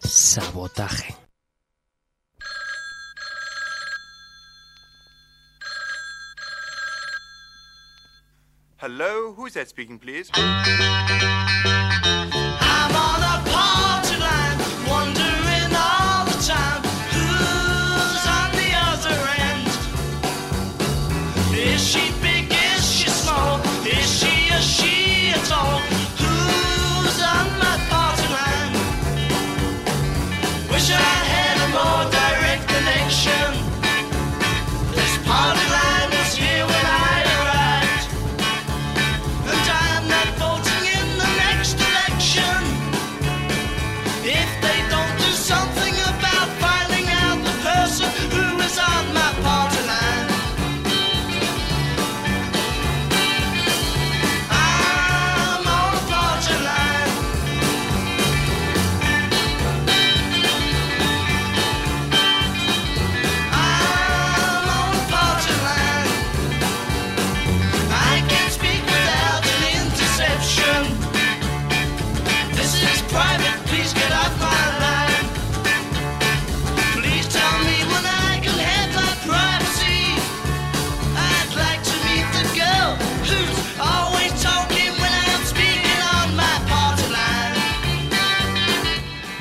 Sabotaje. 0.00 1.14
Hello, 8.78 9.32
who's 9.32 9.54
that 9.54 9.68
speaking, 9.68 9.98
please? 9.98 10.30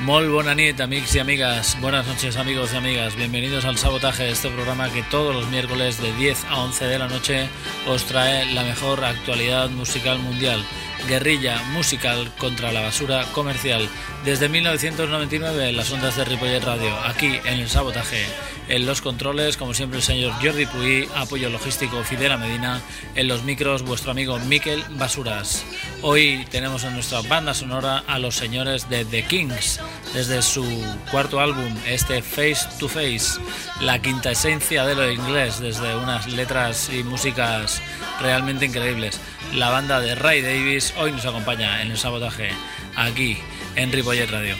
Mol 0.05 0.29
bona 0.29 0.53
nit, 0.53 0.79
amics 0.81 1.15
y 1.15 1.19
amigas. 1.19 1.81
Buenas 1.81 2.05
noches, 2.05 2.37
amigos 2.37 2.71
y 2.71 2.77
amigas. 2.77 3.15
Bienvenidos 3.15 3.65
al 3.65 3.79
Sabotaje, 3.79 4.29
este 4.29 4.51
programa 4.51 4.93
que 4.93 5.01
todos 5.01 5.33
los 5.33 5.49
miércoles 5.49 5.99
de 5.99 6.13
10 6.13 6.45
a 6.45 6.61
11 6.61 6.85
de 6.85 6.99
la 6.99 7.07
noche 7.07 7.49
os 7.87 8.05
trae 8.05 8.45
la 8.53 8.63
mejor 8.63 9.03
actualidad 9.03 9.67
musical 9.71 10.19
mundial. 10.19 10.63
Guerrilla 11.07 11.59
musical 11.73 12.31
contra 12.37 12.71
la 12.71 12.81
basura 12.81 13.25
comercial. 13.31 13.89
Desde 14.23 14.47
1999 14.47 15.69
en 15.69 15.75
las 15.75 15.91
ondas 15.91 16.15
de 16.15 16.25
Ripollet 16.25 16.63
Radio, 16.63 16.95
aquí 16.99 17.39
en 17.43 17.61
el 17.61 17.67
Sabotaje. 17.67 18.27
En 18.67 18.87
los 18.87 19.01
controles, 19.01 19.57
como 19.57 19.75
siempre, 19.75 19.99
el 19.99 20.03
señor 20.03 20.33
Jordi 20.41 20.65
Puy, 20.65 21.07
apoyo 21.15 21.51
logístico 21.51 22.03
Fidela 22.03 22.37
Medina. 22.37 22.81
En 23.13 23.27
los 23.27 23.43
micros, 23.43 23.83
vuestro 23.83 24.09
amigo 24.09 24.39
Miquel 24.39 24.83
Basuras. 24.97 25.63
Hoy 26.01 26.47
tenemos 26.49 26.83
en 26.83 26.93
nuestra 26.93 27.21
banda 27.21 27.53
sonora 27.53 28.03
a 28.07 28.17
los 28.17 28.35
señores 28.35 28.89
de 28.89 29.05
The 29.05 29.23
Kings, 29.25 29.79
desde 30.15 30.41
su 30.41 30.65
cuarto 31.11 31.39
álbum, 31.39 31.75
este 31.85 32.23
Face 32.23 32.67
to 32.79 32.89
Face, 32.89 33.39
la 33.81 34.01
quinta 34.01 34.31
esencia 34.31 34.83
de 34.85 34.95
lo 34.95 35.11
inglés, 35.11 35.59
desde 35.59 35.95
unas 35.95 36.25
letras 36.27 36.89
y 36.91 37.03
músicas 37.03 37.83
realmente 38.19 38.65
increíbles. 38.65 39.19
La 39.53 39.69
banda 39.69 39.99
de 39.99 40.15
Ray 40.15 40.41
Davis 40.41 40.91
hoy 40.97 41.11
nos 41.11 41.25
acompaña 41.25 41.83
en 41.83 41.91
el 41.91 41.97
sabotaje, 41.99 42.49
aquí 42.95 43.37
en 43.75 43.91
Ripollet 43.91 44.29
Radio. 44.31 44.55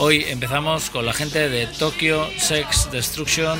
Hoy 0.00 0.24
empezamos 0.28 0.90
con 0.90 1.04
la 1.06 1.12
gente 1.12 1.48
de 1.48 1.66
Tokyo 1.66 2.30
Sex 2.38 2.88
Destruction, 2.92 3.58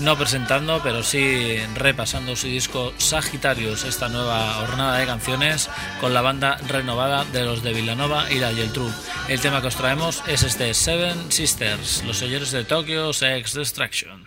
no 0.00 0.18
presentando, 0.18 0.80
pero 0.82 1.04
sí 1.04 1.56
repasando 1.76 2.34
su 2.34 2.48
disco 2.48 2.92
Sagittarius, 2.98 3.84
esta 3.84 4.08
nueva 4.08 4.54
jornada 4.54 4.98
de 4.98 5.06
canciones 5.06 5.70
con 6.00 6.12
la 6.12 6.20
banda 6.20 6.56
renovada 6.66 7.24
de 7.26 7.44
los 7.44 7.62
de 7.62 7.74
Villanova 7.74 8.28
y 8.28 8.40
la 8.40 8.50
Yeltrup. 8.50 8.92
El 9.28 9.40
tema 9.40 9.60
que 9.60 9.68
os 9.68 9.76
traemos 9.76 10.24
es 10.26 10.42
este 10.42 10.74
Seven 10.74 11.30
Sisters, 11.30 12.02
los 12.04 12.18
señores 12.18 12.50
de 12.50 12.64
Tokyo 12.64 13.12
Sex 13.12 13.54
Destruction. 13.54 14.26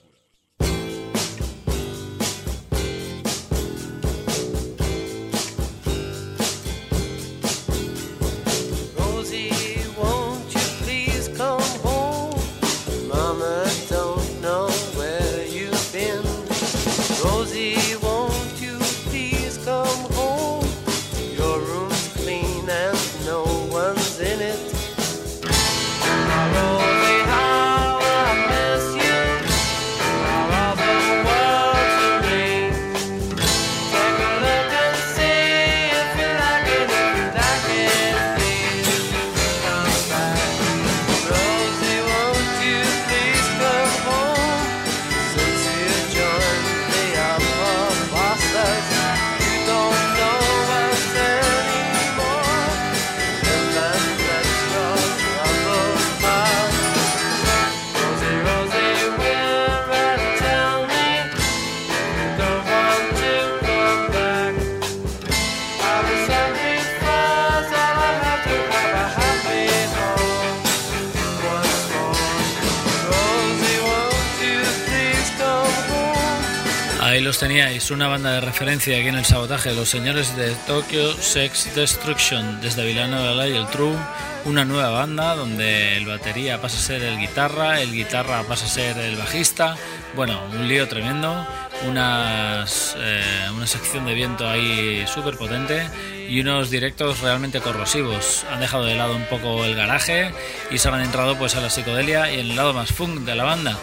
Teníais, 77.51 77.91
una 77.91 78.07
banda 78.07 78.31
de 78.31 78.39
referencia 78.39 78.97
aquí 78.97 79.09
en 79.09 79.17
el 79.17 79.25
sabotaje, 79.25 79.73
los 79.73 79.89
señores 79.89 80.37
de 80.37 80.55
Tokyo 80.67 81.11
Sex 81.11 81.75
Destruction, 81.75 82.61
desde 82.61 82.85
Villanueva 82.85 83.45
y 83.45 83.57
el 83.57 83.67
True, 83.67 83.97
una 84.45 84.63
nueva 84.63 84.91
banda 84.91 85.35
donde 85.35 85.97
el 85.97 86.05
batería 86.05 86.61
pasa 86.61 86.77
a 86.77 86.79
ser 86.79 87.03
el 87.03 87.19
guitarra, 87.19 87.81
el 87.81 87.91
guitarra 87.91 88.43
pasa 88.43 88.67
a 88.67 88.69
ser 88.69 88.97
el 88.99 89.17
bajista, 89.17 89.75
bueno, 90.15 90.41
un 90.53 90.65
lío 90.69 90.87
tremendo, 90.87 91.45
unas, 91.89 92.95
eh, 92.97 93.49
una 93.53 93.67
sección 93.67 94.05
de 94.05 94.13
viento 94.13 94.47
ahí 94.47 95.05
súper 95.05 95.35
potente 95.35 95.89
y 96.29 96.39
unos 96.39 96.69
directos 96.69 97.19
realmente 97.19 97.59
corrosivos. 97.59 98.45
Han 98.49 98.61
dejado 98.61 98.85
de 98.85 98.95
lado 98.95 99.13
un 99.13 99.25
poco 99.25 99.65
el 99.65 99.75
garaje 99.75 100.31
y 100.69 100.77
se 100.77 100.87
han 100.87 101.01
entrado 101.01 101.37
pues 101.37 101.57
a 101.57 101.59
la 101.59 101.69
psicodelia 101.69 102.31
y 102.31 102.39
el 102.39 102.55
lado 102.55 102.73
más 102.73 102.93
funk 102.93 103.25
de 103.25 103.35
la 103.35 103.43
banda. 103.43 103.77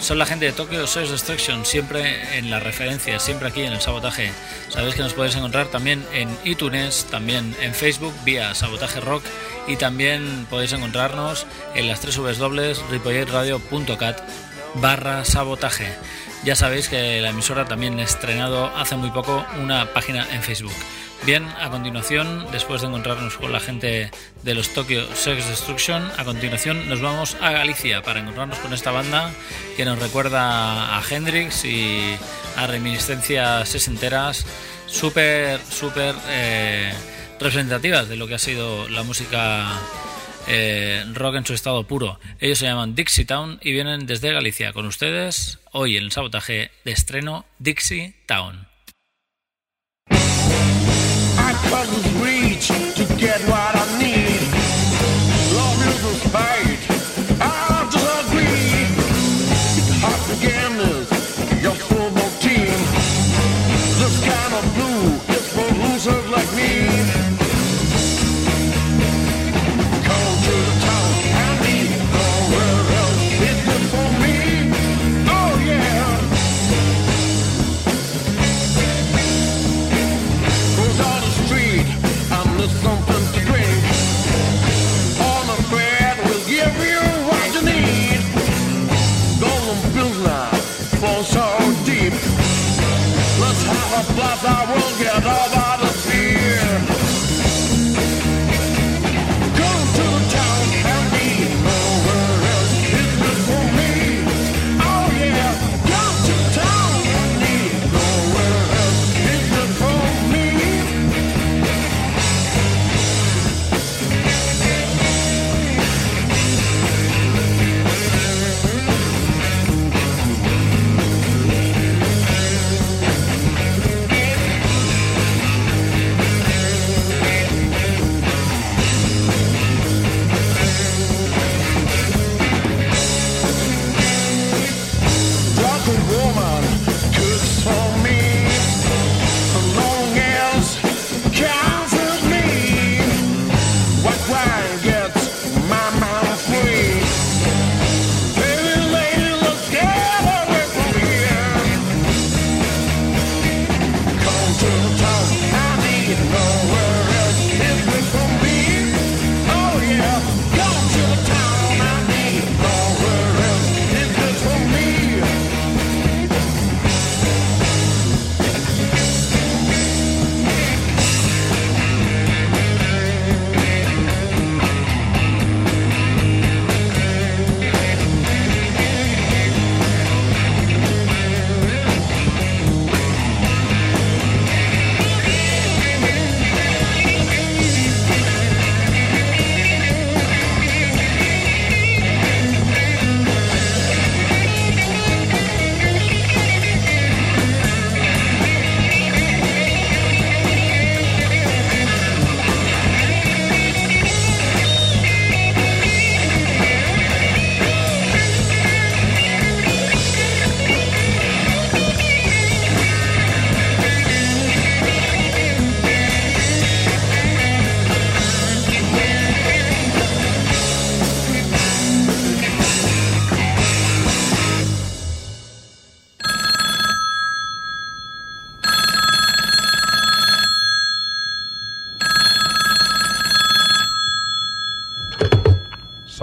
Son 0.00 0.18
la 0.18 0.26
gente 0.26 0.46
de 0.46 0.52
Tokyo 0.52 0.84
Sex 0.86 1.10
Destruction, 1.10 1.64
siempre 1.64 2.38
en 2.38 2.50
la 2.50 2.60
referencia, 2.60 3.18
siempre 3.18 3.48
aquí 3.48 3.62
en 3.62 3.72
el 3.72 3.80
sabotaje. 3.80 4.30
Sabéis 4.68 4.94
que 4.94 5.02
nos 5.02 5.14
podéis 5.14 5.34
encontrar 5.36 5.68
también 5.68 6.04
en 6.12 6.28
iTunes, 6.44 7.06
también 7.10 7.56
en 7.60 7.74
Facebook 7.74 8.14
vía 8.24 8.54
Sabotaje 8.54 9.00
Rock 9.00 9.24
y 9.66 9.76
también 9.76 10.46
podéis 10.50 10.74
encontrarnos 10.74 11.46
en 11.74 11.88
las 11.88 12.00
tres 12.00 12.18
www.ripolletradio.cat 12.18 14.20
barra 14.74 15.24
sabotaje. 15.24 15.88
Ya 16.44 16.56
sabéis 16.56 16.88
que 16.88 17.22
la 17.22 17.30
emisora 17.30 17.64
también 17.64 17.98
ha 17.98 18.04
estrenado 18.04 18.66
hace 18.76 18.96
muy 18.96 19.10
poco 19.10 19.46
una 19.58 19.94
página 19.94 20.28
en 20.30 20.42
Facebook. 20.42 20.74
Bien, 21.26 21.48
a 21.58 21.70
continuación, 21.70 22.46
después 22.52 22.82
de 22.82 22.88
encontrarnos 22.88 23.38
con 23.38 23.50
la 23.50 23.58
gente 23.58 24.10
de 24.42 24.54
los 24.54 24.74
Tokyo 24.74 25.06
Sex 25.14 25.48
Destruction, 25.48 26.06
a 26.18 26.24
continuación 26.24 26.86
nos 26.86 27.00
vamos 27.00 27.38
a 27.40 27.50
Galicia 27.50 28.02
para 28.02 28.20
encontrarnos 28.20 28.58
con 28.58 28.74
esta 28.74 28.90
banda 28.90 29.32
que 29.74 29.86
nos 29.86 29.98
recuerda 29.98 30.98
a 30.98 31.02
Hendrix 31.08 31.64
y 31.64 32.14
a 32.56 32.66
reminiscencias 32.66 33.66
sesenteras 33.70 34.44
súper, 34.86 35.60
súper 35.60 36.14
eh, 36.28 36.92
representativas 37.40 38.06
de 38.06 38.16
lo 38.16 38.26
que 38.26 38.34
ha 38.34 38.38
sido 38.38 38.86
la 38.90 39.02
música 39.02 39.80
eh, 40.46 41.06
rock 41.14 41.36
en 41.36 41.46
su 41.46 41.54
estado 41.54 41.86
puro. 41.86 42.20
Ellos 42.38 42.58
se 42.58 42.66
llaman 42.66 42.94
Dixie 42.94 43.24
Town 43.24 43.58
y 43.62 43.72
vienen 43.72 44.04
desde 44.04 44.30
Galicia 44.30 44.74
con 44.74 44.84
ustedes 44.84 45.58
hoy 45.72 45.96
en 45.96 46.04
el 46.04 46.12
sabotaje 46.12 46.70
de 46.84 46.92
estreno 46.92 47.46
Dixie 47.58 48.14
Town. 48.26 48.73
I 51.76 51.86
couldn't 51.86 52.22
reach 52.22 52.68
to 52.68 53.04
get 53.16 53.40
what 53.48 53.74
I 53.74 53.83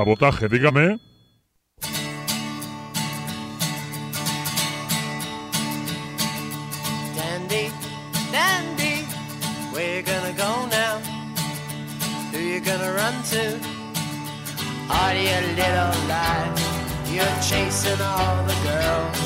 Sabotaje, 0.02 0.50
dígame. 0.50 0.98
Dandy, 7.16 7.72
Dandy, 8.32 9.06
where 9.72 9.98
you 9.98 10.02
gonna 10.02 10.34
go 10.34 10.66
now? 10.72 10.98
Who 12.32 12.40
you 12.40 12.62
gonna 12.62 12.92
run 12.94 13.14
to? 13.30 13.60
Are 14.90 15.14
you 15.14 15.38
little 15.56 15.94
lie? 16.10 16.50
You're 17.14 17.38
chasing 17.48 18.02
all 18.02 18.44
the 18.48 18.58
girls. 18.66 19.20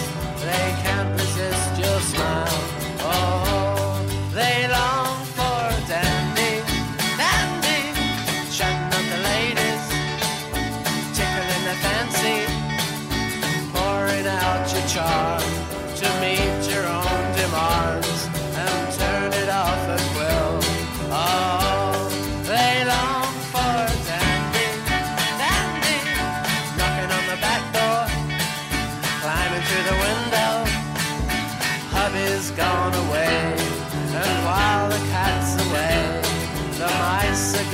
They 0.44 0.76
can't 0.84 1.14
resist 1.14 1.80
your 1.80 2.02
smile. 2.02 2.75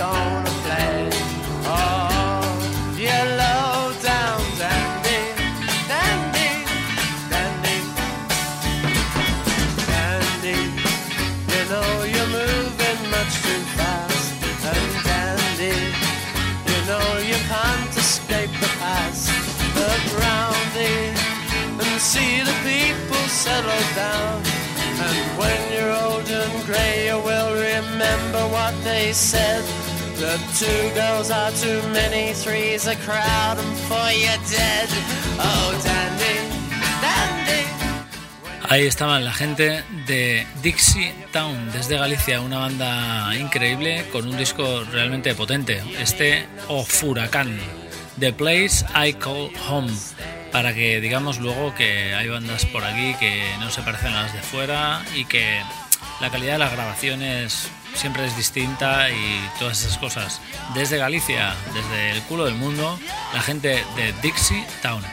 Gonna 0.01 0.53
play. 0.65 1.09
Oh, 1.77 2.41
you 3.05 3.19
low 3.41 3.93
down 4.09 4.41
dandy, 4.61 5.21
dandy, 5.91 6.49
dandy, 7.31 7.77
dandy. 9.91 10.57
You 11.53 11.61
know 11.71 11.91
you're 12.13 12.31
moving 12.39 13.01
much 13.15 13.33
too 13.45 13.61
fast, 13.77 14.29
and 14.71 14.89
dandy, 15.05 15.77
you 16.69 16.79
know 16.89 17.07
you 17.29 17.37
can't 17.53 17.93
escape 18.03 18.53
the 18.63 18.71
past. 18.81 19.29
Look 19.77 20.03
round 20.25 20.61
and 21.83 22.01
see 22.11 22.41
the 22.49 22.57
people 22.65 23.23
settle 23.43 23.85
down. 23.93 24.41
And 25.05 25.19
when 25.39 25.59
you're 25.73 25.93
old 26.05 26.27
and 26.41 26.65
grey, 26.65 27.05
you 27.09 27.17
will 27.29 27.53
remember 27.53 28.43
what 28.55 28.73
they 28.83 29.13
said. 29.13 29.80
The 30.21 30.37
two 30.53 30.93
girls 30.93 31.31
are 31.31 31.49
too 31.49 31.81
many, 31.89 32.33
three's 32.35 32.85
a 32.85 32.95
crowd, 32.95 33.57
and 33.57 33.77
four 33.89 34.05
dead. 34.51 34.87
Oh, 35.39 35.73
dandy, 35.83 36.37
dandy. 37.01 37.65
Ahí 38.69 38.85
estaban 38.85 39.25
la 39.25 39.33
gente 39.33 39.83
de 40.05 40.45
Dixie 40.61 41.11
Town 41.31 41.71
desde 41.71 41.97
Galicia, 41.97 42.39
una 42.39 42.59
banda 42.59 43.35
increíble 43.35 44.05
con 44.11 44.27
un 44.27 44.37
disco 44.37 44.83
realmente 44.91 45.33
potente. 45.33 45.81
Este 45.99 46.45
o 46.67 46.85
Furacán, 46.85 47.59
The 48.19 48.31
Place 48.31 48.85
I 48.93 49.13
Call 49.13 49.49
Home, 49.67 49.91
para 50.51 50.75
que 50.75 51.01
digamos 51.01 51.39
luego 51.39 51.73
que 51.73 52.13
hay 52.13 52.27
bandas 52.27 52.67
por 52.67 52.83
aquí 52.83 53.15
que 53.19 53.41
no 53.59 53.71
se 53.71 53.81
parecen 53.81 54.13
a 54.13 54.21
las 54.21 54.33
de 54.33 54.41
fuera 54.43 55.03
y 55.15 55.25
que 55.25 55.63
la 56.19 56.29
calidad 56.29 56.53
de 56.53 56.59
las 56.59 56.71
grabaciones 56.71 57.69
siempre 57.93 58.25
es 58.25 58.37
distinta 58.37 59.09
y 59.09 59.41
todas 59.59 59.83
esas 59.83 59.97
cosas. 59.97 60.41
Desde 60.73 60.97
Galicia, 60.97 61.55
desde 61.73 62.11
el 62.11 62.21
culo 62.23 62.45
del 62.45 62.55
mundo, 62.55 62.99
la 63.33 63.41
gente 63.41 63.83
de 63.95 64.13
Dixie 64.21 64.65
Town. 64.81 65.03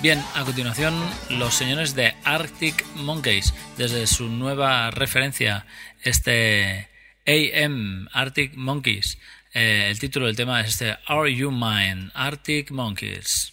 Bien, 0.00 0.22
a 0.34 0.44
continuación 0.44 0.94
los 1.30 1.54
señores 1.54 1.94
de 1.94 2.14
Arctic 2.24 2.84
Monkeys, 2.94 3.52
desde 3.76 4.06
su 4.06 4.28
nueva 4.28 4.90
referencia, 4.92 5.66
este 6.02 6.88
AM, 7.26 8.08
Arctic 8.12 8.54
Monkeys. 8.54 9.18
Eh, 9.52 9.88
el 9.90 9.98
título 9.98 10.26
del 10.26 10.36
tema 10.36 10.60
es 10.60 10.68
este 10.68 10.96
Are 11.06 11.34
You 11.34 11.50
Mine, 11.50 12.10
Arctic 12.14 12.70
Monkeys. 12.70 13.52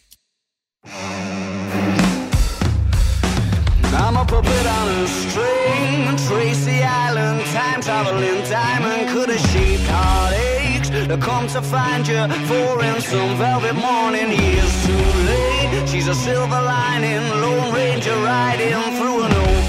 I'm 3.97 4.17
a 4.17 4.25
puppet 4.25 4.65
on 4.77 4.87
a 4.89 5.07
string, 5.07 6.17
Tracy 6.27 6.83
Island, 6.83 7.41
time 7.47 7.81
traveling 7.81 8.43
diamond 8.49 9.09
could 9.09 9.29
have 9.29 9.51
shaped 9.51 9.87
heartaches. 9.87 10.89
To 11.07 11.17
come 11.17 11.47
to 11.47 11.61
find 11.61 12.07
you 12.07 12.27
for 12.47 12.83
in 12.83 13.01
some 13.01 13.37
velvet 13.37 13.75
morning, 13.75 14.29
years 14.31 14.85
too 14.85 15.05
late. 15.29 15.87
She's 15.87 16.07
a 16.07 16.15
silver 16.15 16.61
lining, 16.61 17.23
Lone 17.41 17.73
Ranger 17.73 18.15
riding 18.17 18.73
through 18.97 19.23
an 19.23 19.31
open 19.31 19.64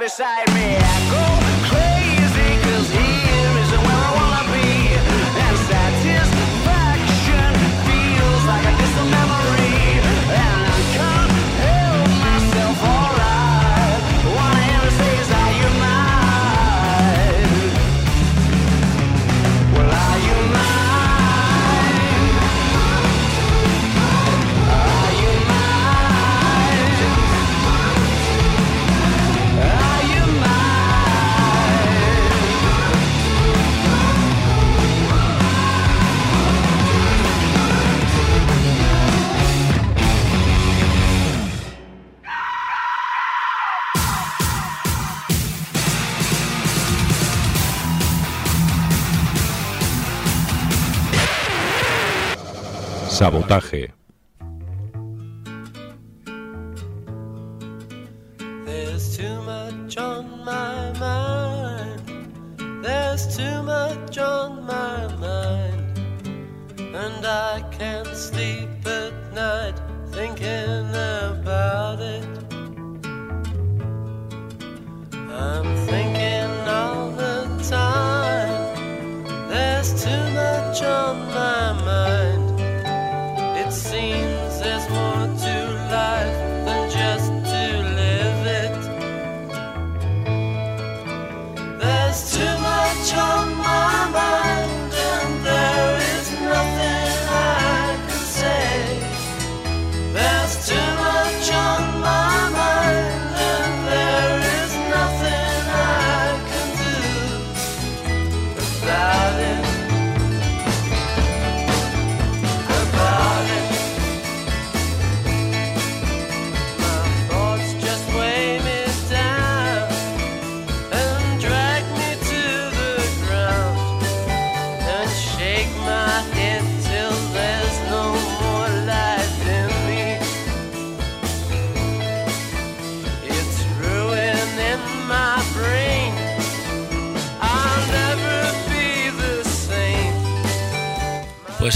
not 0.00 0.18
right 0.18 0.53
Sabotaje. 53.14 53.93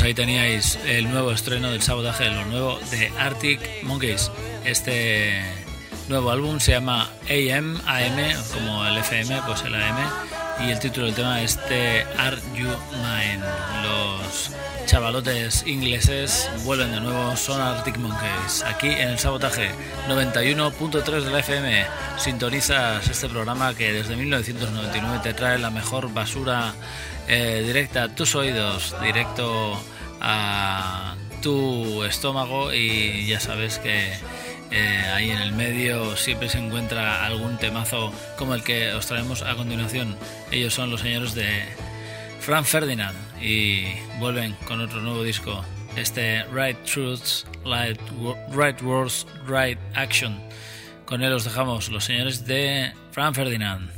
Ahí 0.08 0.14
teníais 0.14 0.78
el 0.86 1.10
nuevo 1.10 1.32
estreno 1.32 1.70
del 1.70 1.82
sabotaje, 1.82 2.30
lo 2.30 2.46
nuevo 2.46 2.80
de 2.90 3.12
Arctic 3.18 3.60
Monkeys. 3.82 4.30
Este 4.64 5.42
nuevo 6.08 6.30
álbum 6.30 6.60
se 6.60 6.72
llama 6.72 7.10
AM, 7.28 7.78
AM, 7.86 8.16
como 8.54 8.86
el 8.86 8.96
FM, 8.96 9.42
pues 9.46 9.62
el 9.64 9.74
AM, 9.74 9.98
y 10.66 10.70
el 10.70 10.78
título 10.78 11.06
del 11.06 11.14
tema 11.14 11.42
es 11.42 11.58
The 11.68 12.06
Are 12.16 12.38
You 12.56 12.68
Mine. 13.02 13.44
Los 13.82 14.50
chavalotes 14.86 15.66
ingleses 15.66 16.48
vuelven 16.64 16.90
de 16.92 17.00
nuevo, 17.00 17.36
son 17.36 17.60
Arctic 17.60 17.98
Monkeys. 17.98 18.64
Aquí 18.64 18.88
en 18.88 19.10
el 19.10 19.18
sabotaje 19.18 19.72
91.3 20.08 21.20
de 21.20 21.30
la 21.30 21.40
FM 21.40 21.86
sintonizas 22.16 23.06
este 23.06 23.28
programa 23.28 23.74
que 23.74 23.92
desde 23.92 24.16
1999 24.16 25.20
te 25.22 25.34
trae 25.34 25.58
la 25.58 25.68
mejor 25.68 26.10
basura 26.14 26.72
eh, 27.28 27.62
directa 27.66 28.04
a 28.04 28.08
tus 28.08 28.34
oídos, 28.34 28.96
directo 29.02 29.78
a 30.20 31.16
tu 31.42 32.04
estómago 32.04 32.72
y 32.72 33.26
ya 33.26 33.40
sabes 33.40 33.78
que 33.78 34.12
eh, 34.70 35.02
ahí 35.14 35.30
en 35.30 35.38
el 35.38 35.52
medio 35.52 36.16
siempre 36.16 36.48
se 36.48 36.58
encuentra 36.58 37.24
algún 37.24 37.56
temazo 37.58 38.12
como 38.36 38.54
el 38.54 38.62
que 38.62 38.92
os 38.92 39.06
traemos 39.06 39.42
a 39.42 39.54
continuación. 39.54 40.16
Ellos 40.50 40.74
son 40.74 40.90
los 40.90 41.00
señores 41.00 41.34
de 41.34 41.64
Frank 42.40 42.64
Ferdinand 42.64 43.16
y 43.40 43.84
vuelven 44.18 44.54
con 44.66 44.80
otro 44.80 45.00
nuevo 45.00 45.22
disco, 45.22 45.64
este 45.96 46.44
Right 46.52 46.78
Truths, 46.84 47.46
Right, 47.64 48.82
Words, 48.82 49.26
Right 49.46 49.78
Action. 49.94 50.38
Con 51.06 51.22
él 51.22 51.32
os 51.32 51.44
dejamos 51.44 51.88
los 51.88 52.04
señores 52.04 52.46
de 52.46 52.92
Frank 53.12 53.34
Ferdinand. 53.34 53.97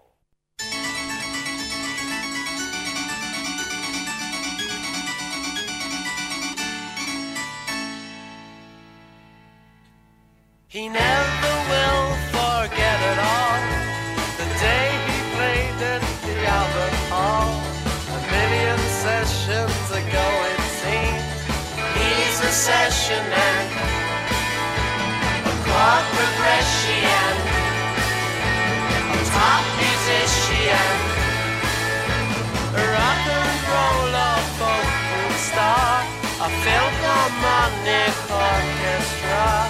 Philharmonic 37.81 38.15
orchestra. 38.29 39.69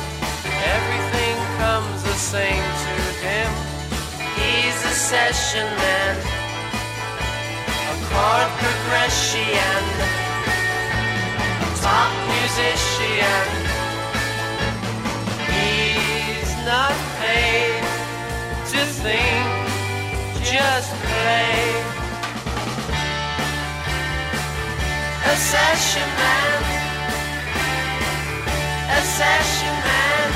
Everything 0.76 1.36
comes 1.58 2.04
the 2.04 2.14
same 2.14 2.64
to 2.86 2.96
him. 3.24 3.52
He's 4.36 4.78
a 4.86 4.96
session 4.96 5.66
man, 5.66 6.18
a 7.90 7.96
chord 8.10 8.50
progression, 8.60 9.84
a 11.62 11.70
top 11.82 12.12
musician. 12.36 13.46
He's 15.52 16.52
not 16.66 16.96
paid 17.20 17.84
to 18.72 18.82
think, 19.04 19.46
just 20.44 20.92
play. 21.06 21.60
A 25.24 25.36
session 25.36 26.08
man, 26.18 26.81
a 29.02 29.04
session 29.04 29.76
man 29.88 30.30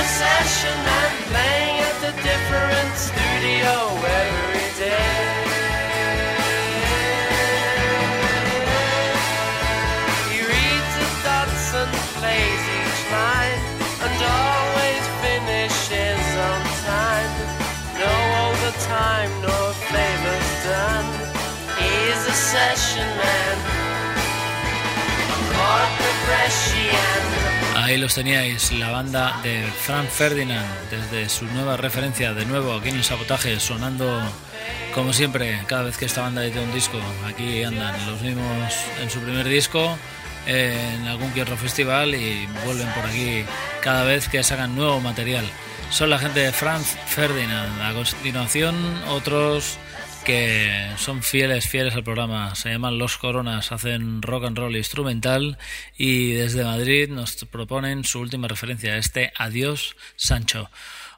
a 0.00 0.04
session 0.20 0.76
man 0.88 1.10
playing 1.28 1.76
at 1.88 1.96
the 2.04 2.12
different 2.28 2.92
studio 2.96 3.72
every 4.22 4.68
day. 4.80 5.12
He 10.30 10.38
reads 10.52 10.92
the 11.00 11.08
dots 11.26 11.66
and 11.80 11.92
plays 12.16 12.62
each 12.80 13.00
line 13.12 13.62
and 14.04 14.16
always 14.40 15.04
finishes 15.20 16.24
on 16.50 16.60
time. 16.88 17.32
No 18.02 18.14
overtime, 18.48 19.30
no 19.44 19.58
favors 19.92 20.50
done. 20.64 21.08
He's 21.76 22.22
a 22.26 22.36
session 22.50 23.06
man. 23.20 23.81
Ahí 27.76 27.96
los 27.98 28.14
teníais, 28.14 28.72
la 28.72 28.90
banda 28.90 29.40
de 29.42 29.64
Frank 29.64 30.08
Ferdinand, 30.08 30.66
desde 30.90 31.28
su 31.28 31.46
nueva 31.46 31.76
referencia, 31.76 32.32
de 32.32 32.46
nuevo 32.46 32.74
aquí 32.74 32.90
en 32.90 32.96
el 32.96 33.04
sabotaje, 33.04 33.58
sonando 33.60 34.22
como 34.94 35.12
siempre, 35.12 35.58
cada 35.66 35.84
vez 35.84 35.96
que 35.96 36.04
esta 36.04 36.22
banda 36.22 36.44
edita 36.44 36.60
un 36.60 36.72
disco. 36.74 36.98
Aquí 37.26 37.64
andan 37.64 37.94
los 38.06 38.20
mismos 38.20 38.74
en 39.00 39.10
su 39.10 39.20
primer 39.20 39.48
disco, 39.48 39.96
en 40.46 41.06
algún 41.06 41.32
que 41.32 41.42
otro 41.42 41.56
festival 41.56 42.14
y 42.14 42.46
vuelven 42.64 42.88
por 42.92 43.06
aquí 43.06 43.44
cada 43.80 44.04
vez 44.04 44.28
que 44.28 44.42
sacan 44.42 44.76
nuevo 44.76 45.00
material. 45.00 45.44
Son 45.90 46.10
la 46.10 46.18
gente 46.18 46.40
de 46.40 46.52
Frank 46.52 46.82
Ferdinand. 46.82 47.80
A 47.80 47.92
continuación, 47.94 48.74
otros 49.08 49.78
que 50.24 50.92
son 50.98 51.22
fieles, 51.22 51.68
fieles 51.68 51.94
al 51.94 52.04
programa. 52.04 52.54
Se 52.54 52.70
llaman 52.70 52.98
Los 52.98 53.18
Coronas, 53.18 53.72
hacen 53.72 54.22
rock 54.22 54.44
and 54.44 54.58
roll 54.58 54.76
instrumental 54.76 55.58
y 55.96 56.32
desde 56.32 56.64
Madrid 56.64 57.08
nos 57.08 57.36
proponen 57.44 58.04
su 58.04 58.20
última 58.20 58.48
referencia, 58.48 58.96
este 58.96 59.32
Adiós 59.36 59.96
Sancho. 60.16 60.70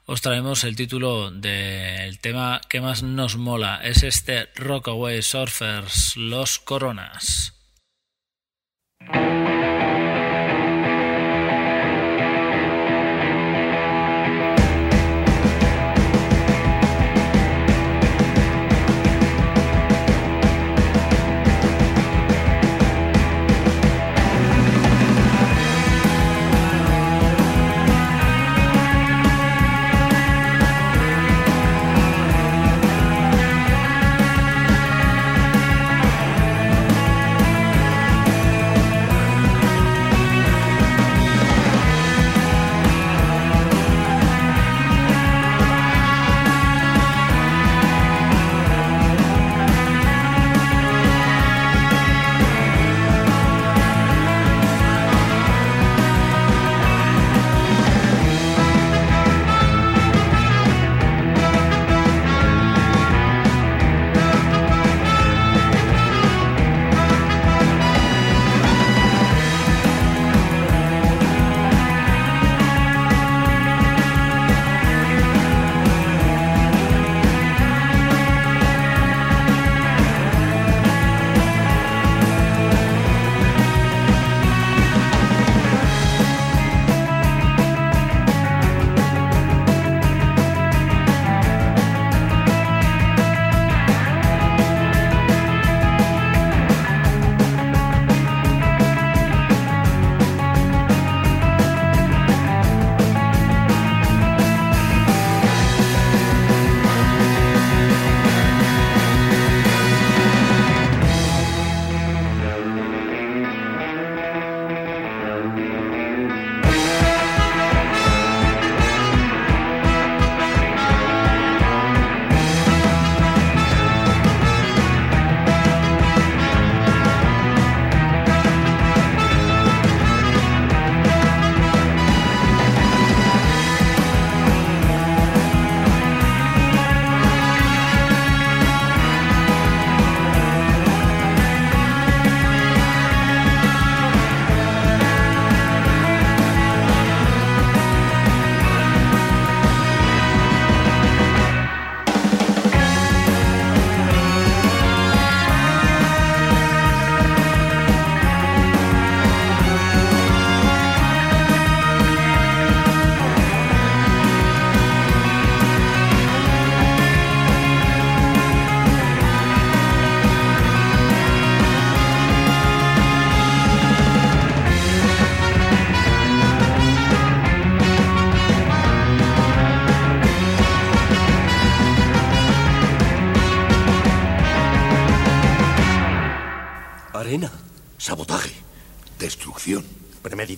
Os 0.05 0.21
traemos 0.21 0.63
el 0.63 0.75
título 0.75 1.31
del 1.31 2.19
tema 2.19 2.61
que 2.69 2.81
más 2.81 3.03
nos 3.03 3.37
mola, 3.37 3.81
es 3.83 4.03
este 4.03 4.49
Rockaway 4.55 5.21
Surfers, 5.21 6.15
Los 6.15 6.59
Coronas. 6.59 7.54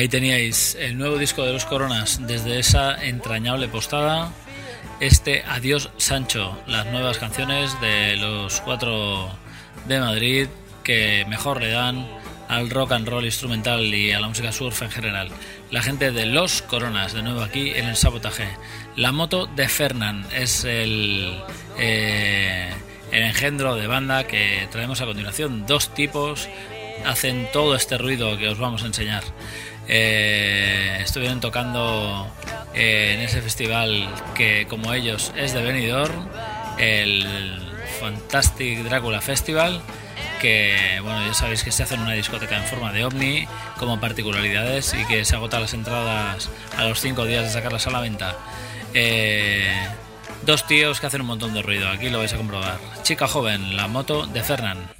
Ahí 0.00 0.08
teníais 0.08 0.78
el 0.80 0.96
nuevo 0.96 1.18
disco 1.18 1.44
de 1.44 1.52
los 1.52 1.66
Coronas 1.66 2.26
desde 2.26 2.58
esa 2.58 3.04
entrañable 3.04 3.68
postada. 3.68 4.32
Este 4.98 5.44
Adiós 5.46 5.90
Sancho, 5.98 6.58
las 6.66 6.86
nuevas 6.86 7.18
canciones 7.18 7.78
de 7.82 8.16
los 8.16 8.62
cuatro 8.62 9.28
de 9.86 10.00
Madrid 10.00 10.48
que 10.84 11.26
mejor 11.28 11.60
le 11.60 11.72
dan 11.72 12.08
al 12.48 12.70
rock 12.70 12.92
and 12.92 13.08
roll 13.08 13.26
instrumental 13.26 13.94
y 13.94 14.12
a 14.12 14.20
la 14.20 14.28
música 14.28 14.52
surf 14.52 14.80
en 14.80 14.90
general. 14.90 15.28
La 15.70 15.82
gente 15.82 16.12
de 16.12 16.24
Los 16.24 16.62
Coronas, 16.62 17.12
de 17.12 17.20
nuevo 17.20 17.42
aquí 17.42 17.68
en 17.68 17.86
el 17.86 17.96
sabotaje. 17.96 18.48
La 18.96 19.12
moto 19.12 19.48
de 19.48 19.68
Fernand 19.68 20.32
es 20.32 20.64
el, 20.64 21.42
eh, 21.78 22.70
el 23.12 23.22
engendro 23.22 23.76
de 23.76 23.86
banda 23.86 24.26
que 24.26 24.66
traemos 24.72 25.02
a 25.02 25.04
continuación. 25.04 25.66
Dos 25.66 25.92
tipos 25.92 26.48
hacen 27.04 27.48
todo 27.52 27.74
este 27.74 27.98
ruido 27.98 28.38
que 28.38 28.48
os 28.48 28.58
vamos 28.58 28.82
a 28.82 28.86
enseñar. 28.86 29.24
Eh, 29.88 30.98
estuvieron 31.00 31.40
tocando 31.40 32.30
eh, 32.74 33.14
en 33.14 33.20
ese 33.20 33.42
festival 33.42 34.08
que 34.34 34.66
como 34.68 34.92
ellos 34.94 35.32
es 35.36 35.52
de 35.52 35.62
Benidorm, 35.62 36.28
el 36.78 37.26
Fantastic 38.00 38.84
Drácula 38.84 39.20
Festival, 39.20 39.80
que 40.40 40.98
bueno 41.02 41.26
ya 41.26 41.34
sabéis 41.34 41.62
que 41.62 41.72
se 41.72 41.82
hace 41.82 41.94
en 41.94 42.00
una 42.00 42.12
discoteca 42.12 42.56
en 42.56 42.64
forma 42.64 42.92
de 42.92 43.04
ovni 43.04 43.46
como 43.78 44.00
particularidades 44.00 44.94
y 44.94 45.04
que 45.06 45.24
se 45.24 45.36
agotan 45.36 45.62
las 45.62 45.74
entradas 45.74 46.48
a 46.76 46.84
los 46.84 47.00
cinco 47.00 47.26
días 47.26 47.44
de 47.44 47.50
sacarlas 47.50 47.86
a 47.86 47.90
la 47.90 48.00
venta. 48.00 48.36
Eh, 48.94 49.70
dos 50.42 50.66
tíos 50.66 51.00
que 51.00 51.06
hacen 51.06 51.20
un 51.20 51.26
montón 51.26 51.52
de 51.54 51.62
ruido, 51.62 51.88
aquí 51.88 52.08
lo 52.08 52.18
vais 52.18 52.32
a 52.32 52.36
comprobar. 52.36 52.78
Chica 53.02 53.28
joven, 53.28 53.76
la 53.76 53.88
moto 53.88 54.26
de 54.26 54.42
Fernand. 54.42 54.99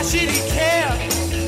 Why 0.00 0.06
should 0.06 0.30
he 0.30 0.40
care 0.48 0.96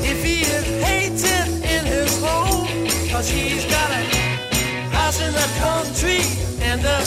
if 0.05 0.23
he 0.23 0.41
is 0.41 0.67
hated 0.85 1.47
in 1.65 1.85
his 1.87 2.21
home? 2.21 2.67
Cause 3.09 3.27
he's 3.27 3.65
got 3.65 3.89
a 3.89 4.03
house 4.93 5.19
in 5.19 5.33
the 5.33 5.49
country 5.57 6.21
and 6.61 6.79
a 6.85 6.99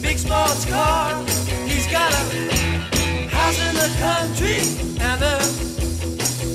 big 0.00 0.16
sports 0.16 0.64
car. 0.66 1.24
He's 1.66 1.88
got 1.88 2.12
a 2.12 3.26
house 3.34 3.58
in 3.58 3.74
the 3.74 3.90
country 3.98 4.60
and 5.00 5.20
a 5.20 5.38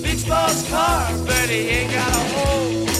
big 0.02 0.18
sports 0.18 0.66
car, 0.70 1.12
but 1.26 1.50
he 1.50 1.68
ain't 1.68 1.92
got 1.92 2.08
a 2.08 2.40
home. 2.40 2.93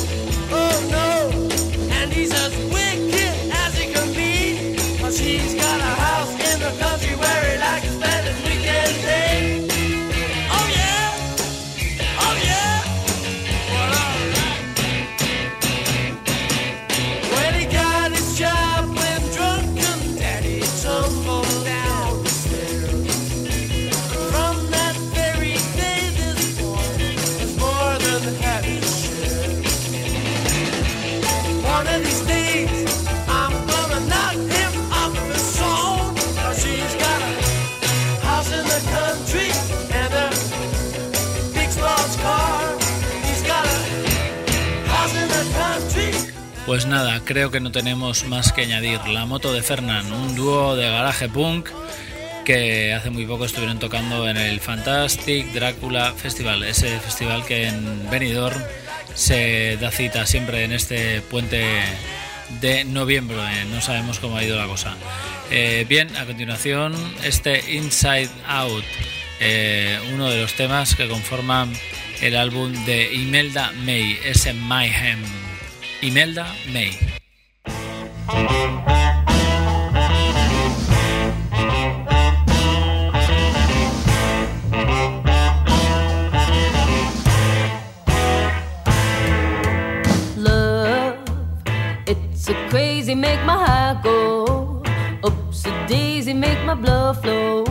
Pues 46.66 46.86
nada, 46.86 47.22
creo 47.26 47.52
que 47.52 47.60
no 47.60 47.72
tenemos 47.72 48.24
más 48.26 48.54
que 48.54 48.62
añadir. 48.62 49.06
La 49.08 49.26
moto 49.26 49.52
de 49.52 49.62
Fernand, 49.62 50.10
un 50.14 50.36
dúo 50.36 50.78
de 50.78 50.90
garaje 50.90 51.28
punk 51.28 51.70
que 52.46 52.94
hace 52.94 53.10
muy 53.10 53.26
poco 53.26 53.44
estuvieron 53.44 53.80
tocando 53.80 54.28
en 54.30 54.38
el 54.38 54.62
Fantastic 54.62 55.52
Drácula 55.52 56.14
Festival, 56.14 56.64
ese 56.64 57.00
festival 57.00 57.46
que 57.46 57.68
en 57.68 58.10
Benidorm 58.10 58.62
se 59.14 59.78
da 59.82 59.92
cita 59.92 60.26
siempre 60.26 60.64
en 60.64 60.72
este 60.72 61.20
puente 61.22 61.66
de 62.62 62.86
noviembre. 62.86 63.38
No 63.70 63.82
sabemos 63.82 64.20
cómo 64.20 64.38
ha 64.38 64.44
ido 64.44 64.58
la 64.58 64.68
cosa. 64.68 64.96
Eh, 65.52 65.86
bien, 65.90 66.16
a 66.16 66.26
continuación, 66.26 66.96
este 67.24 67.74
Inside 67.74 68.30
Out, 68.48 68.86
eh, 69.42 70.00
uno 70.14 70.30
de 70.30 70.42
los 70.42 70.54
temas 70.54 70.96
que 70.96 71.10
conforman 71.10 71.74
el 72.22 72.38
álbum 72.38 72.72
de 72.86 73.14
Imelda 73.14 73.74
May, 73.84 74.18
ese 74.24 74.54
Mayhem. 74.54 75.43
Imelda 76.04 76.46
May. 76.74 76.92
love. 90.36 91.18
It's 92.06 92.50
a 92.50 92.54
crazy, 92.70 93.16
make 93.16 93.42
my 93.46 93.66
heart 93.66 94.04
go. 94.04 94.84
Oops, 95.26 95.66
a 95.66 95.88
daisy, 95.88 96.34
make 96.34 96.62
my 96.66 96.74
blood 96.74 97.22
flow. 97.22 97.64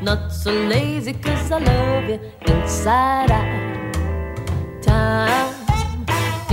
Not 0.00 0.32
so 0.32 0.52
lazy, 0.52 1.14
cause 1.14 1.50
I 1.50 1.58
love 1.58 2.08
you 2.10 2.20
inside 2.46 3.32
out. 3.32 4.82
Time 4.82 5.45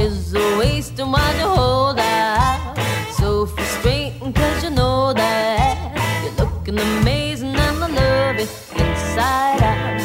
is 0.04 0.34
a 0.34 0.58
waste 0.58 1.00
and 1.00 1.12
while 1.14 1.36
you 1.38 1.48
hold 1.48 2.00
out. 2.00 2.78
So 3.18 3.46
frustrating, 3.46 4.34
cause 4.34 4.64
you 4.64 4.70
know 4.70 5.14
that 5.14 5.78
you're 6.24 6.46
looking 6.46 6.78
amazing 6.78 7.56
and 7.56 7.84
I 7.84 7.88
love 7.88 8.36
you 8.36 8.48
inside 8.84 9.62
out. 9.72 10.02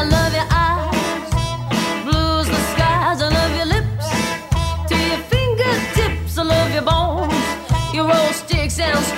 I 0.00 0.02
love 0.14 0.32
your 0.38 0.48
eyes, 0.50 1.30
blues 2.04 2.46
the 2.48 2.60
skies, 2.72 3.22
I 3.22 3.28
love 3.38 3.52
your 3.60 3.68
lips 3.76 4.08
to 4.88 4.96
your 5.10 5.22
fingertips. 5.32 6.36
I 6.36 6.42
love 6.42 6.72
your 6.74 6.82
bones, 6.82 7.94
your 7.94 8.06
roll 8.08 8.32
sticks 8.32 8.78
and 8.80 9.17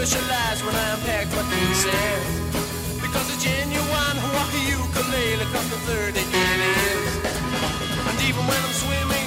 Commercialized 0.00 0.64
when 0.64 0.74
I 0.74 0.94
unpacked 0.94 1.30
my 1.36 1.44
pieces. 1.52 2.24
Because 3.02 3.28
a 3.28 3.38
genuine 3.38 4.16
Hawaii 4.24 4.72
ukulele 4.72 5.44
cost 5.52 5.68
me 5.70 5.76
30 5.92 6.24
guineas. 6.32 7.12
And 8.08 8.16
even 8.24 8.40
when 8.48 8.60
I'm 8.64 8.72
swimming, 8.80 9.19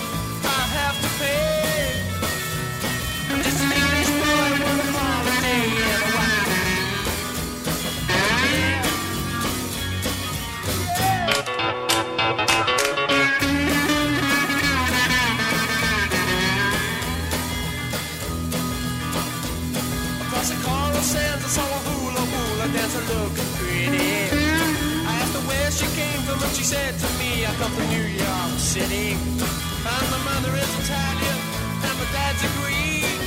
came 26.40 26.54
she 26.54 26.64
said 26.64 26.98
to 26.98 27.08
me, 27.20 27.46
I 27.46 27.54
come 27.60 27.72
from 27.72 27.88
New 27.90 28.08
York 28.08 28.58
City. 28.58 29.14
And 29.14 30.06
my 30.14 30.22
mother 30.30 30.54
is 30.56 30.72
Italian, 30.82 31.38
and 31.86 31.96
my 32.00 32.08
dad's 32.14 32.42
a 32.44 32.50
Greek. 32.60 33.20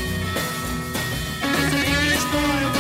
It's 1.60 1.74
an 1.76 1.84
English 1.92 2.24
boy 2.32 2.56
a 2.62 2.70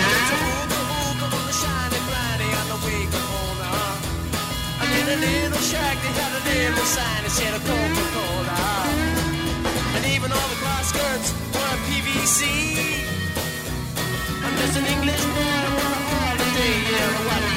It's 0.00 0.30
a 0.30 0.38
the 1.48 1.54
shiny 1.60 2.00
on 2.60 2.66
the 2.72 2.78
in 5.00 5.06
a 5.08 5.18
little 5.26 5.62
shack, 5.70 5.96
they 6.04 6.12
had 6.20 6.32
a 6.32 6.42
little 6.48 6.86
sign 6.96 7.20
that 7.24 7.32
said 7.38 7.52
a 7.54 7.60
Coca-Cola. 7.68 8.60
And 9.96 10.02
even 10.14 10.28
all 10.32 10.48
the 10.48 10.58
glass 10.62 10.86
skirts 10.92 11.28
were 11.54 11.76
PVC. 11.88 12.38
I'm 14.44 14.54
just 14.56 14.76
an 14.78 14.86
English 14.86 15.24
boy 15.36 16.09
on 16.62 17.42
a 17.42 17.49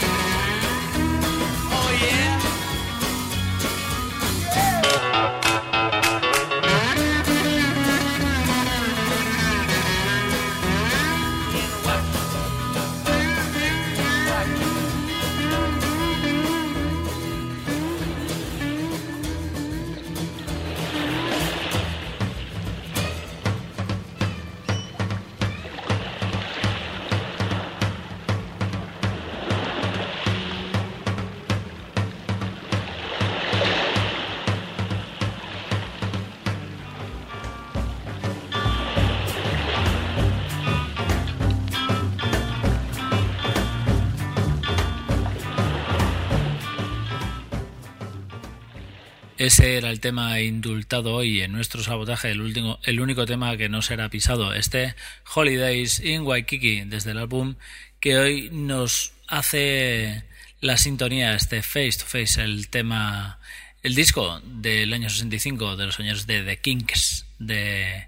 Ese 49.44 49.76
era 49.76 49.90
el 49.90 50.00
tema 50.00 50.40
indultado 50.40 51.16
hoy 51.16 51.42
en 51.42 51.52
nuestro 51.52 51.84
sabotaje, 51.84 52.32
el, 52.32 52.40
último, 52.40 52.80
el 52.84 53.02
único 53.02 53.26
tema 53.26 53.58
que 53.58 53.68
no 53.68 53.82
será 53.82 54.08
pisado. 54.08 54.54
Este 54.54 54.96
Holidays 55.36 56.00
in 56.00 56.22
Waikiki, 56.22 56.86
desde 56.86 57.12
el 57.12 57.18
álbum 57.18 57.56
que 58.00 58.18
hoy 58.18 58.50
nos 58.54 59.12
hace 59.28 60.24
la 60.62 60.78
sintonía, 60.78 61.36
este 61.36 61.62
Face 61.62 61.98
to 62.00 62.06
Face, 62.06 62.42
el 62.42 62.70
tema, 62.70 63.38
el 63.82 63.96
disco 63.96 64.40
del 64.46 64.94
año 64.94 65.10
65 65.10 65.76
de 65.76 65.88
los 65.88 65.96
señores 65.96 66.26
de 66.26 66.42
The 66.44 66.62
Kinks, 66.62 67.26
de 67.38 68.08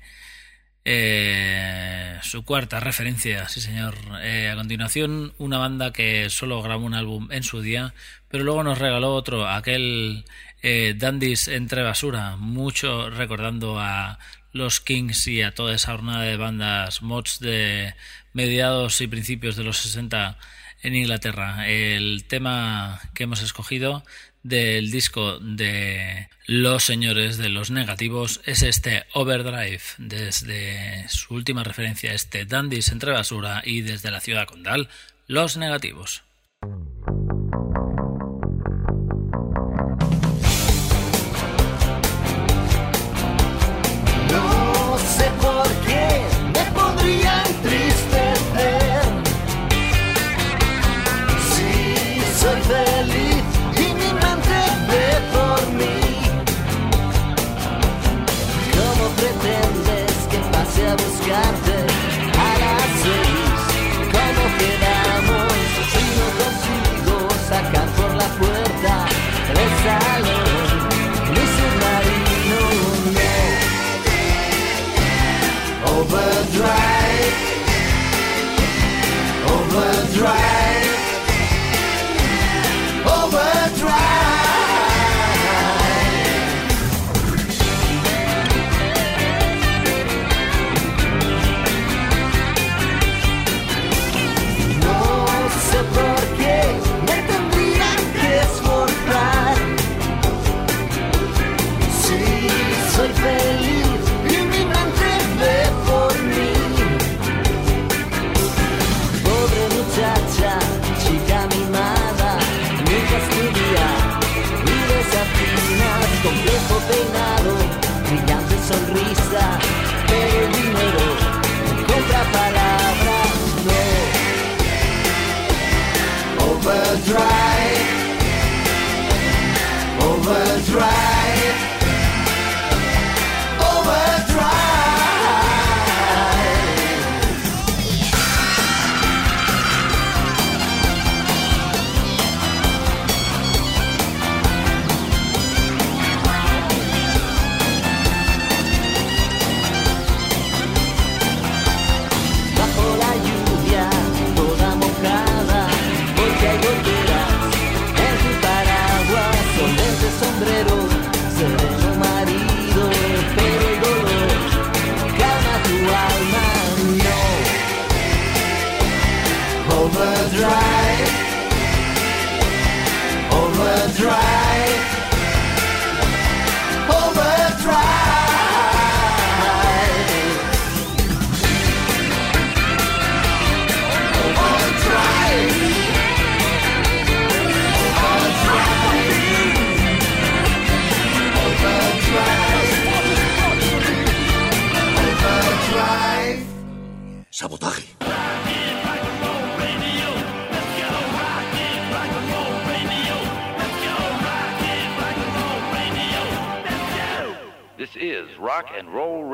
eh, 0.85 2.17
su 2.21 2.45
cuarta 2.45 2.79
referencia, 2.79 3.49
sí 3.49 3.59
señor. 3.59 3.97
Eh, 4.21 4.49
a 4.49 4.55
continuación, 4.55 5.33
una 5.37 5.57
banda 5.57 5.91
que 5.91 6.29
solo 6.29 6.61
grabó 6.61 6.85
un 6.85 6.93
álbum 6.93 7.29
en 7.33 7.43
su 7.43 7.59
día, 7.59 7.93
pero 8.29 8.45
luego 8.45 8.63
nos 8.63 8.77
regaló 8.77 9.13
otro, 9.13 9.49
aquel 9.49 10.23
eh, 10.61 10.97
entre 11.47 11.83
basura, 11.83 12.35
mucho 12.37 13.09
recordando 13.09 13.79
a 13.79 14.19
los 14.51 14.79
Kings 14.79 15.27
y 15.27 15.41
a 15.41 15.53
toda 15.53 15.75
esa 15.75 15.91
jornada 15.91 16.23
de 16.23 16.37
bandas 16.37 17.01
mods 17.01 17.39
de 17.39 17.93
mediados 18.33 19.01
y 19.01 19.07
principios 19.07 19.55
de 19.55 19.63
los 19.63 19.77
60 19.77 20.37
en 20.81 20.95
Inglaterra. 20.95 21.67
El 21.67 22.25
tema 22.25 23.01
que 23.13 23.23
hemos 23.23 23.41
escogido 23.41 24.03
del 24.43 24.91
disco 24.91 25.39
de 25.39 26.29
los 26.45 26.83
señores 26.83 27.37
de 27.37 27.49
los 27.49 27.71
negativos 27.71 28.41
es 28.45 28.61
este 28.61 29.05
Overdrive, 29.13 29.81
desde 29.97 31.09
su 31.09 31.33
última 31.33 31.63
referencia, 31.63 32.13
este 32.13 32.45
Dandies 32.45 32.89
entre 32.89 33.11
basura 33.11 33.63
y 33.65 33.81
desde 33.81 34.11
la 34.11 34.21
ciudad 34.21 34.45
condal, 34.45 34.87
los 35.27 35.57
negativos. 35.57 36.23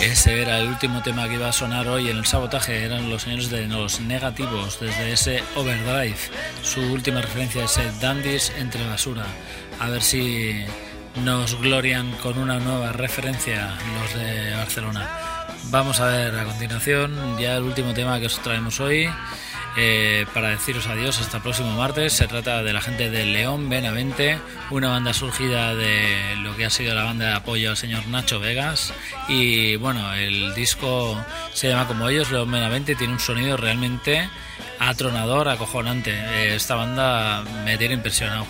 Ese 0.00 0.40
era 0.40 0.58
el 0.58 0.68
último 0.68 1.02
tema 1.02 1.28
que 1.28 1.34
iba 1.34 1.48
a 1.48 1.52
sonar 1.52 1.86
hoy 1.88 2.08
en 2.08 2.16
el 2.16 2.24
sabotaje, 2.24 2.84
eran 2.84 3.10
los 3.10 3.22
señores 3.22 3.50
de 3.50 3.66
los 3.66 4.00
negativos, 4.00 4.80
desde 4.80 5.12
ese 5.12 5.42
Overdrive, 5.54 6.16
su 6.62 6.80
última 6.80 7.20
referencia, 7.20 7.64
ese 7.64 7.90
Dandies 8.00 8.52
entre 8.58 8.86
basura. 8.86 9.26
A 9.78 9.90
ver 9.90 10.02
si 10.02 10.64
nos 11.24 11.60
glorian 11.60 12.10
con 12.22 12.38
una 12.38 12.58
nueva 12.58 12.92
referencia 12.92 13.76
los 14.00 14.14
de 14.14 14.54
Barcelona. 14.54 15.08
Vamos 15.64 16.00
a 16.00 16.06
ver 16.06 16.34
a 16.36 16.44
continuación 16.44 17.38
ya 17.38 17.56
el 17.56 17.64
último 17.64 17.92
tema 17.92 18.18
que 18.18 18.26
os 18.26 18.40
traemos 18.40 18.80
hoy. 18.80 19.10
Eh, 19.76 20.26
para 20.34 20.50
deciros 20.50 20.86
adiós 20.86 21.20
hasta 21.20 21.38
el 21.38 21.42
próximo 21.42 21.70
martes. 21.76 22.12
Se 22.12 22.26
trata 22.26 22.62
de 22.62 22.72
la 22.72 22.80
gente 22.80 23.10
de 23.10 23.24
León 23.24 23.68
Benavente, 23.68 24.38
una 24.70 24.88
banda 24.88 25.12
surgida 25.14 25.74
de 25.74 26.36
lo 26.36 26.56
que 26.56 26.64
ha 26.64 26.70
sido 26.70 26.94
la 26.94 27.04
banda 27.04 27.26
de 27.26 27.34
apoyo 27.34 27.70
al 27.70 27.76
señor 27.76 28.06
Nacho 28.08 28.40
Vegas. 28.40 28.92
Y 29.28 29.76
bueno, 29.76 30.12
el 30.14 30.54
disco 30.54 31.16
se 31.52 31.68
llama 31.68 31.86
como 31.86 32.08
ellos, 32.08 32.30
León 32.30 32.50
Benavente, 32.50 32.94
tiene 32.94 33.12
un 33.12 33.20
sonido 33.20 33.56
realmente 33.56 34.28
atronador, 34.78 35.48
acojonante. 35.48 36.10
Eh, 36.12 36.54
esta 36.56 36.74
banda 36.74 37.44
me 37.64 37.78
tiene 37.78 37.94
impresionado. 37.94 38.46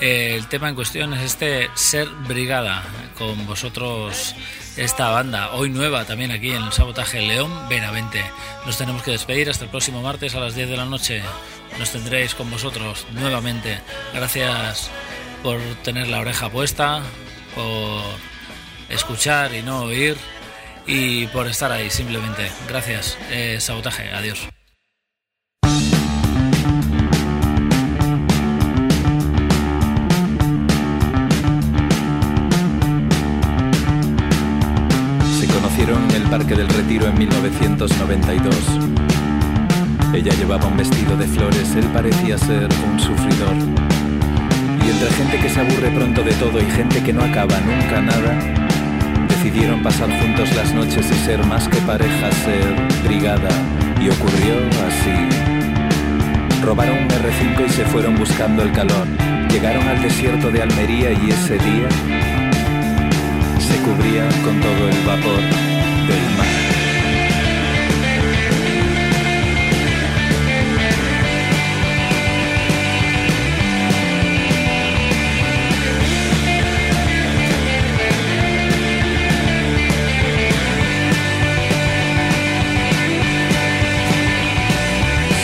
Eh, 0.00 0.34
el 0.36 0.46
tema 0.48 0.68
en 0.68 0.74
cuestión 0.74 1.14
es 1.14 1.22
este 1.22 1.70
Ser 1.74 2.08
Brigada, 2.26 2.82
con 3.16 3.46
vosotros 3.46 4.34
esta 4.76 5.10
banda, 5.10 5.52
hoy 5.52 5.70
nueva 5.70 6.04
también 6.04 6.30
aquí 6.30 6.50
en 6.50 6.62
el 6.62 6.72
sabotaje 6.72 7.20
León 7.22 7.50
Benavente. 7.68 8.22
Nos 8.66 8.76
tenemos 8.76 9.02
que 9.02 9.10
despedir 9.10 9.48
hasta 9.48 9.64
el 9.64 9.70
próximo 9.70 10.02
martes 10.02 10.34
a 10.34 10.40
las 10.40 10.54
10 10.54 10.68
de 10.68 10.76
la 10.76 10.84
noche. 10.84 11.22
Nos 11.78 11.90
tendréis 11.90 12.34
con 12.34 12.50
vosotros 12.50 13.06
nuevamente. 13.12 13.80
Gracias 14.14 14.90
por 15.42 15.60
tener 15.82 16.08
la 16.08 16.20
oreja 16.20 16.50
puesta, 16.50 17.02
por 17.54 18.02
escuchar 18.88 19.54
y 19.54 19.62
no 19.62 19.82
oír 19.82 20.16
y 20.86 21.26
por 21.28 21.46
estar 21.46 21.72
ahí 21.72 21.90
simplemente. 21.90 22.50
Gracias. 22.68 23.18
Eh, 23.30 23.58
sabotaje, 23.60 24.10
adiós. 24.10 24.46
Del 36.44 36.68
Retiro 36.68 37.06
en 37.06 37.18
1992. 37.18 38.54
Ella 40.14 40.32
llevaba 40.34 40.66
un 40.66 40.76
vestido 40.76 41.16
de 41.16 41.26
flores, 41.26 41.74
él 41.74 41.86
parecía 41.94 42.36
ser 42.36 42.68
un 42.86 43.00
sufridor. 43.00 43.56
Y 44.84 44.90
entre 44.90 45.10
gente 45.12 45.38
que 45.38 45.48
se 45.48 45.60
aburre 45.60 45.90
pronto 45.90 46.22
de 46.22 46.32
todo 46.32 46.60
y 46.60 46.70
gente 46.72 47.02
que 47.02 47.14
no 47.14 47.22
acaba 47.22 47.58
nunca 47.60 48.02
nada, 48.02 48.38
decidieron 49.28 49.82
pasar 49.82 50.10
juntos 50.20 50.54
las 50.54 50.74
noches 50.74 51.10
y 51.10 51.14
ser 51.24 51.44
más 51.46 51.68
que 51.68 51.78
pareja, 51.78 52.30
ser 52.30 52.76
brigada. 53.02 53.48
Y 53.98 54.10
ocurrió 54.10 54.56
así. 54.86 56.62
Robaron 56.62 56.98
un 56.98 57.08
R5 57.08 57.66
y 57.66 57.70
se 57.70 57.84
fueron 57.86 58.14
buscando 58.14 58.62
el 58.62 58.72
calor. 58.72 59.06
Llegaron 59.50 59.88
al 59.88 60.02
desierto 60.02 60.50
de 60.50 60.62
Almería 60.62 61.12
y 61.12 61.30
ese 61.30 61.54
día 61.54 61.88
se 63.58 63.76
cubrían 63.78 64.30
con 64.42 64.60
todo 64.60 64.88
el 64.88 65.06
vapor 65.06 65.65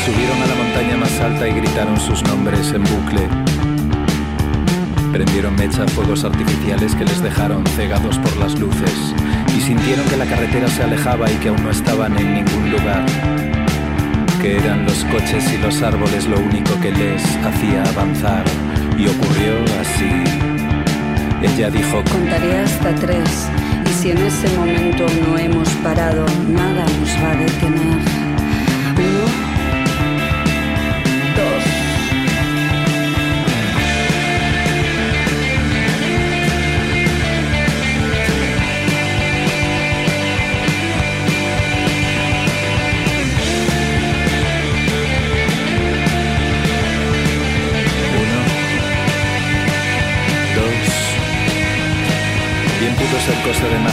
Subieron 0.04 0.42
a 0.42 0.46
la 0.46 0.54
montaña 0.54 0.96
más 0.96 1.20
alta 1.20 1.48
y 1.48 1.52
gritaron 1.54 1.98
sus 1.98 2.22
nombres 2.24 2.72
en 2.72 2.82
bucle. 2.84 3.28
Prendieron 5.12 5.56
mecha 5.56 5.86
fuegos 5.88 6.24
artificiales 6.24 6.94
que 6.94 7.04
les 7.04 7.22
dejaron 7.22 7.66
cegados 7.66 8.18
por 8.18 8.36
las 8.36 8.58
luces 8.58 9.14
y 9.56 9.60
sintieron 9.60 10.06
que 10.06 10.16
la 10.16 10.26
carretera 10.26 10.68
se 10.68 10.82
alejaba 10.82 11.30
y 11.30 11.34
que 11.36 11.48
aún 11.48 11.62
no 11.62 11.70
estaban 11.70 12.16
en 12.18 12.34
ningún 12.34 12.70
lugar. 12.70 13.04
Que 14.40 14.56
eran 14.56 14.84
los 14.84 15.04
coches 15.04 15.52
y 15.52 15.58
los 15.58 15.82
árboles 15.82 16.26
lo 16.26 16.38
único 16.38 16.78
que 16.80 16.90
les 16.90 17.22
hacía 17.44 17.82
avanzar. 17.84 18.44
Y 18.98 19.06
ocurrió 19.06 19.54
así. 19.80 20.10
Ella 21.42 21.70
dijo, 21.70 22.02
Contaré 22.10 22.58
hasta 22.58 22.94
tres 22.94 23.48
y 23.88 23.92
si 23.94 24.10
en 24.10 24.18
ese 24.18 24.48
momento 24.56 25.06
no 25.26 25.38
hemos 25.38 25.68
parado, 25.82 26.24
nada 26.48 26.84
nos 26.84 27.10
va 27.22 27.30
a 27.32 27.36
detener. 27.36 28.22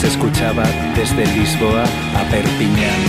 se 0.00 0.06
escuchaba 0.06 0.64
desde 0.96 1.26
Lisboa 1.26 1.84
a 1.84 2.22
Perpiñán. 2.30 3.00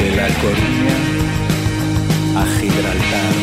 De 0.00 0.16
La 0.16 0.28
Coruña 0.40 0.96
a 2.34 2.46
Gibraltar. 2.58 3.34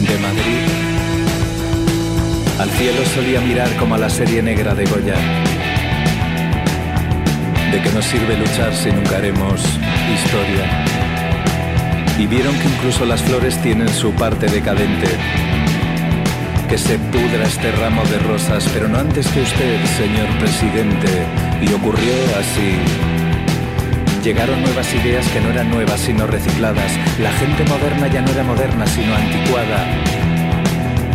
De 0.00 0.18
Madrid 0.18 0.62
al 2.58 2.70
cielo 2.70 3.04
solía 3.14 3.40
mirar 3.40 3.76
como 3.76 3.94
a 3.94 3.98
la 3.98 4.10
serie 4.10 4.42
negra 4.42 4.74
de 4.74 4.84
Goya. 4.86 5.14
¿De 7.70 7.80
qué 7.80 7.90
nos 7.90 8.04
sirve 8.04 8.36
luchar 8.36 8.74
si 8.74 8.90
nunca 8.90 9.18
haremos 9.18 9.78
historia? 10.10 10.84
Y 12.18 12.26
vieron 12.26 12.58
que 12.58 12.68
incluso 12.68 13.04
las 13.04 13.22
flores 13.22 13.60
tienen 13.62 13.88
su 13.88 14.12
parte 14.12 14.46
decadente. 14.46 15.08
Que 16.68 16.78
se 16.78 16.98
pudra 16.98 17.44
este 17.44 17.70
ramo 17.72 18.02
de 18.04 18.18
rosas, 18.20 18.68
pero 18.72 18.88
no 18.88 18.98
antes 18.98 19.28
que 19.28 19.42
usted, 19.42 19.84
señor 19.96 20.28
presidente. 20.38 21.26
Y 21.60 21.72
ocurrió 21.72 22.14
así. 22.38 22.78
Llegaron 24.22 24.62
nuevas 24.62 24.92
ideas 24.94 25.26
que 25.28 25.40
no 25.40 25.50
eran 25.50 25.70
nuevas 25.70 26.00
sino 26.00 26.26
recicladas. 26.26 26.92
La 27.18 27.32
gente 27.32 27.64
moderna 27.64 28.08
ya 28.08 28.22
no 28.22 28.30
era 28.30 28.42
moderna 28.42 28.86
sino 28.86 29.14
anticuada. 29.14 29.86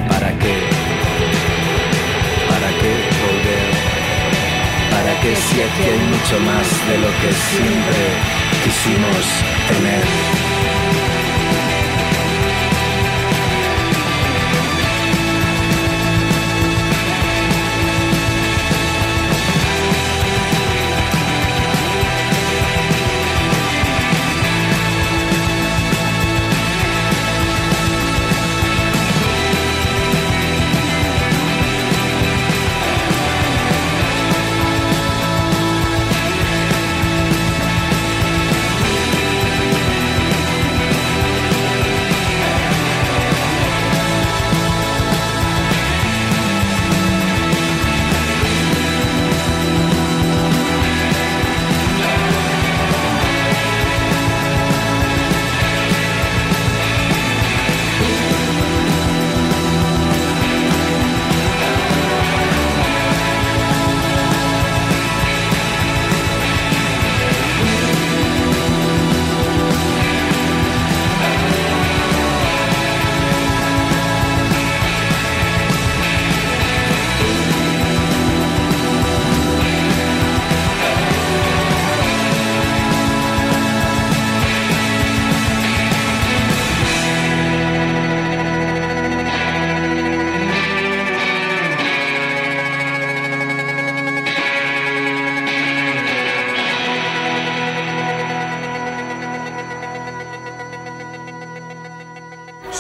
¿Para 0.08 0.30
qué? 0.40 0.56
¿Para 2.50 2.70
qué 2.80 2.94
volver? 3.24 3.88
para 5.08 5.22
que 5.22 5.36
si 5.36 5.62
aquí 5.62 5.84
hay 5.84 6.00
mucho 6.14 6.40
más 6.50 6.68
de 6.90 6.98
lo 6.98 7.10
que 7.22 7.32
siempre 7.52 8.37
quisimos 8.68 9.26
tener. 9.70 10.37